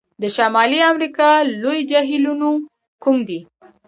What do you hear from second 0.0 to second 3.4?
د شمالي امریکا لوی جهیلونو کوم دي؟